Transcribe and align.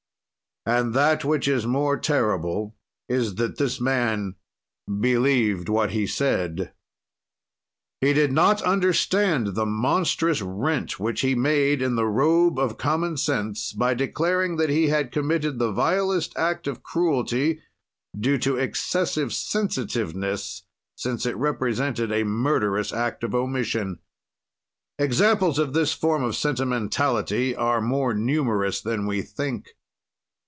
And 0.63 0.93
that 0.93 1.25
which 1.25 1.47
is 1.47 1.65
more 1.65 1.97
terrible 1.97 2.75
is 3.09 3.33
that 3.35 3.57
this 3.57 3.81
man 3.81 4.35
believed 4.99 5.67
what 5.69 5.89
he 5.89 6.05
said. 6.05 6.71
He 7.99 8.13
did 8.13 8.31
not 8.31 8.61
understand 8.61 9.55
the 9.55 9.65
monstrous 9.65 10.39
rent 10.39 10.99
which 10.99 11.21
he 11.21 11.33
made 11.33 11.81
in 11.81 11.95
the 11.95 12.05
robe 12.05 12.59
of 12.59 12.77
common 12.77 13.17
sense, 13.17 13.73
by 13.73 13.95
declaring 13.95 14.57
that 14.57 14.69
he 14.69 14.89
had 14.89 15.11
committed 15.11 15.57
the 15.57 15.71
vilest 15.71 16.37
act 16.37 16.67
of 16.67 16.83
cruelty 16.83 17.63
due 18.17 18.37
to 18.37 18.57
excessive 18.57 19.33
sensitiveness 19.33 20.61
since 20.95 21.25
it 21.25 21.35
represented 21.37 22.11
a 22.11 22.23
murderous 22.23 22.93
act 22.93 23.23
of 23.23 23.33
omission. 23.33 23.97
Examples 24.99 25.57
of 25.57 25.73
this 25.73 25.91
form 25.93 26.23
of 26.23 26.35
sentimentality 26.35 27.55
are 27.55 27.81
more 27.81 28.13
numerous 28.13 28.79
than 28.79 29.07
we 29.07 29.23
think. 29.23 29.71